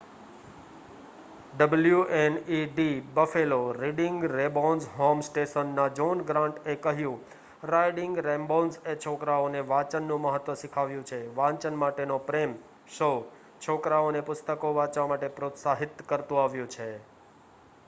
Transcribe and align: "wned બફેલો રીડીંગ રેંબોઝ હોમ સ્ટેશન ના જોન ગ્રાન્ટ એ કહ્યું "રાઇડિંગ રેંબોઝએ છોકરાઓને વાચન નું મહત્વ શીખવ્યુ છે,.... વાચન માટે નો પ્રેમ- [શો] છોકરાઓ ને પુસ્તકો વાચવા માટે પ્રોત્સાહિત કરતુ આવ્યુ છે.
"wned 1.55 2.79
બફેલો 3.15 3.57
રીડીંગ 3.75 4.15
રેંબોઝ 4.31 4.85
હોમ 4.93 5.19
સ્ટેશન 5.27 5.75
ના 5.75 5.91
જોન 5.91 6.23
ગ્રાન્ટ 6.25 6.57
એ 6.65 6.85
કહ્યું 6.85 7.19
"રાઇડિંગ 7.65 8.15
રેંબોઝએ 8.19 8.95
છોકરાઓને 8.99 9.61
વાચન 9.67 10.07
નું 10.07 10.23
મહત્વ 10.23 10.55
શીખવ્યુ 10.57 11.03
છે,.... 11.03 11.19
વાચન 11.35 11.77
માટે 11.77 12.07
નો 12.07 12.17
પ્રેમ- 12.23 12.55
[શો] 12.95 13.11
છોકરાઓ 13.61 14.07
ને 14.11 14.23
પુસ્તકો 14.23 14.73
વાચવા 14.75 15.05
માટે 15.07 15.29
પ્રોત્સાહિત 15.35 16.03
કરતુ 16.07 16.41
આવ્યુ 16.41 16.67
છે. 16.69 16.89